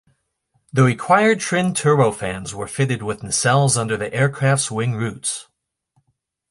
The 0.73 0.81
required 0.83 1.39
twin 1.41 1.75
turbofans 1.75 2.55
were 2.55 2.65
fitted 2.65 3.01
in 3.01 3.05
nacelles 3.05 3.77
under 3.77 3.97
the 3.97 4.11
aircraft's 4.11 4.71
wing 4.71 4.95
roots. 4.95 5.47